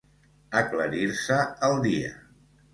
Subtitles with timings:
[0.61, 1.39] Aclarir-se
[1.71, 2.13] el dia.